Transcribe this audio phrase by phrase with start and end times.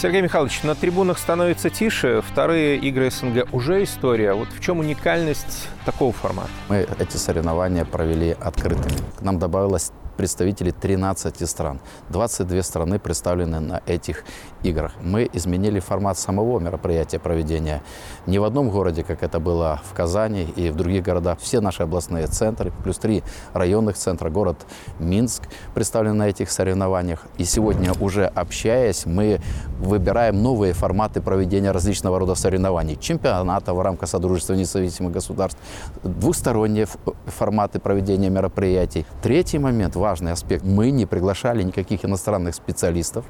[0.00, 4.32] Сергей Михайлович, на трибунах становится тише, вторые игры СНГ уже история.
[4.32, 6.50] Вот в чем уникальность такого формата?
[6.68, 8.96] Мы эти соревнования провели открытыми.
[9.18, 11.80] К нам добавилось представителей 13 стран.
[12.10, 14.24] 22 страны представлены на этих
[14.64, 14.92] играх.
[15.00, 17.82] Мы изменили формат самого мероприятия проведения.
[18.26, 21.38] Не в одном городе, как это было в Казани и в других городах.
[21.40, 24.66] Все наши областные центры, плюс три районных центра, город
[24.98, 25.44] Минск
[25.74, 27.24] представлены на этих соревнованиях.
[27.38, 29.40] И сегодня уже общаясь, мы
[29.78, 32.96] выбираем новые форматы проведения различного рода соревнований.
[32.96, 35.60] Чемпионата в рамках Содружества независимых государств,
[36.02, 36.88] двусторонние
[37.26, 39.06] форматы проведения мероприятий.
[39.22, 43.26] Третий момент, важный аспект, мы не приглашали никаких иностранных специалистов.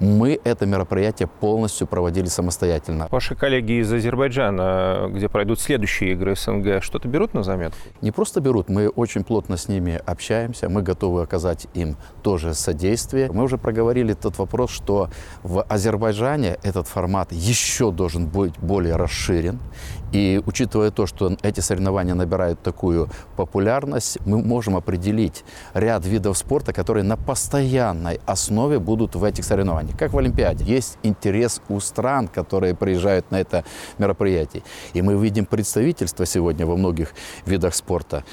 [0.00, 3.08] Мы это мероприятие полностью проводили самостоятельно.
[3.10, 7.78] Ваши коллеги из Азербайджана, где пройдут следующие игры СНГ, что-то берут на заметку?
[8.00, 13.30] Не просто берут, мы очень плотно с ними общаемся, мы готовы оказать им тоже содействие.
[13.32, 15.10] Мы уже проговорили тот вопрос, что
[15.42, 19.58] в Азербайджане этот формат еще должен быть более расширен.
[20.12, 26.72] И учитывая то, что эти соревнования набирают такую популярность, мы можем определить ряд видов спорта,
[26.72, 30.64] которые на постоянной основе будут в этих соревнованиях, как в Олимпиаде.
[30.64, 33.64] Есть интерес у стран, которые приезжают на это
[33.98, 34.62] мероприятие.
[34.92, 37.14] И мы видим представительство сегодня во многих
[37.46, 38.24] видах спорта.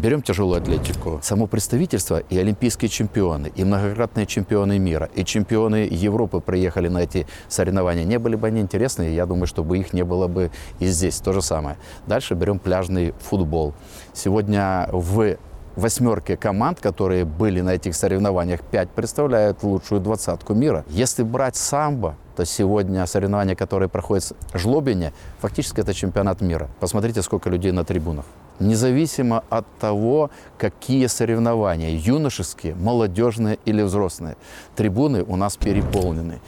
[0.00, 1.20] Берем тяжелую атлетику.
[1.22, 7.26] Само представительство и олимпийские чемпионы, и многократные чемпионы мира, и чемпионы Европы приехали на эти
[7.48, 8.04] соревнования.
[8.04, 11.18] Не были бы они интересны, я думаю, чтобы их не было бы и здесь.
[11.18, 11.76] То же самое.
[12.06, 13.74] Дальше берем пляжный футбол.
[14.14, 15.36] Сегодня в
[15.76, 20.84] восьмерке команд, которые были на этих соревнованиях, пять представляют лучшую двадцатку мира.
[20.88, 26.68] Если брать самбо, то сегодня соревнования, которые проходят в Жлобине, фактически это чемпионат мира.
[26.80, 28.24] Посмотрите, сколько людей на трибунах
[28.60, 34.36] независимо от того, какие соревнования, юношеские, молодежные или взрослые.
[34.76, 36.40] Трибуны у нас переполнены.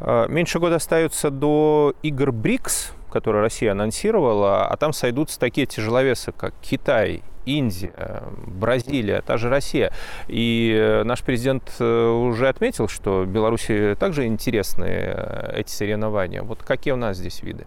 [0.00, 6.32] А, меньше года остается до игр БРИКС, которые Россия анонсировала, а там сойдутся такие тяжеловесы,
[6.32, 9.92] как Китай, Индия, Бразилия, та же Россия.
[10.28, 16.42] И э, наш президент э, уже отметил, что Беларуси также интересны э, эти соревнования.
[16.42, 17.66] Вот какие у нас здесь виды?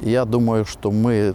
[0.00, 1.34] Я думаю, что мы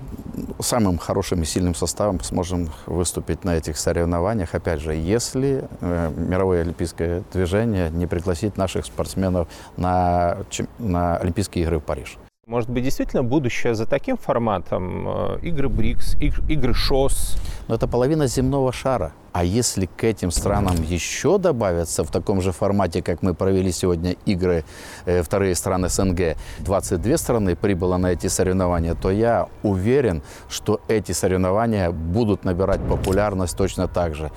[0.59, 4.55] самым хорошим и сильным составом сможем выступить на этих соревнованиях.
[4.55, 10.39] Опять же, если э, мировое олимпийское движение не пригласит наших спортсменов на,
[10.79, 12.17] на Олимпийские игры в Париж.
[12.47, 15.05] Может быть, действительно будущее за таким форматом?
[15.05, 16.15] Э, игры БРИКС,
[16.47, 17.35] игры ШОС?
[17.67, 19.11] Но это половина земного шара.
[19.33, 24.15] А если к этим странам еще добавятся в таком же формате, как мы провели сегодня
[24.25, 24.63] игры
[25.05, 31.11] э, вторые страны СНГ, 22 страны прибыло на эти соревнования, то я уверен, что эти
[31.11, 34.31] соревнования будут набирать популярность точно так же.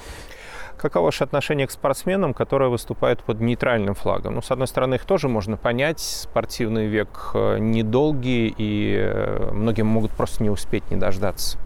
[0.81, 4.37] Каково ваше отношение к спортсменам, которые выступают под нейтральным флагом?
[4.37, 6.01] Ну, с одной стороны, их тоже можно понять.
[6.01, 11.59] Спортивный век э, недолгий, и э, многим могут просто не успеть, не дождаться.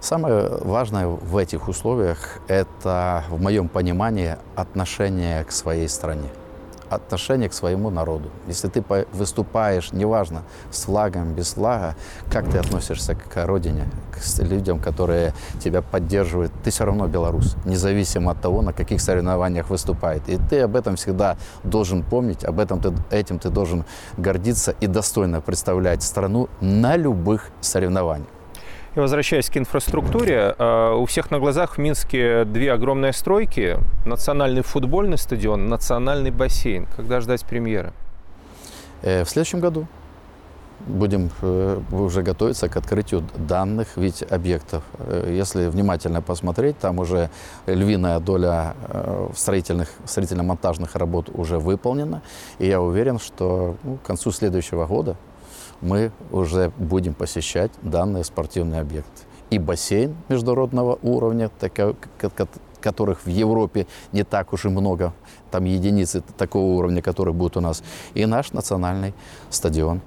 [0.00, 6.30] Самое важное в этих условиях– это, в моем понимании, отношение к своей стране
[6.90, 8.30] отношение к своему народу.
[8.46, 11.94] Если ты выступаешь, неважно, с флагом, без флага,
[12.30, 18.32] как ты относишься к родине, к людям, которые тебя поддерживают, ты все равно белорус, независимо
[18.32, 20.28] от того, на каких соревнованиях выступает.
[20.28, 23.84] И ты об этом всегда должен помнить, об этом ты, этим ты должен
[24.16, 28.33] гордиться и достойно представлять страну на любых соревнованиях.
[28.94, 33.78] И возвращаясь к инфраструктуре, э, у всех на глазах в Минске две огромные стройки.
[34.06, 36.86] Национальный футбольный стадион, национальный бассейн.
[36.94, 37.92] Когда ждать премьеры?
[39.02, 39.88] Э, в следующем году
[40.86, 44.84] будем э, уже готовиться к открытию данных ведь объектов.
[45.28, 47.30] Если внимательно посмотреть, там уже
[47.66, 48.76] львиная доля
[49.34, 52.22] строительных, строительно-монтажных работ уже выполнена.
[52.60, 55.16] И я уверен, что ну, к концу следующего года
[55.84, 59.22] мы уже будем посещать данные спортивные объекты.
[59.50, 61.50] И бассейн международного уровня,
[62.80, 65.12] которых в Европе не так уж и много,
[65.50, 67.82] там единицы такого уровня, которые будут у нас,
[68.14, 69.14] и наш национальный
[69.50, 70.00] стадион.